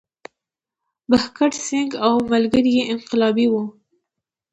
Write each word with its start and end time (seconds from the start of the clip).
بهګت 1.09 1.53
سینګ 1.65 1.91
او 2.05 2.13
ملګري 2.31 2.71
یې 2.77 2.83
انقلابي 2.93 3.47
وو. 3.49 3.63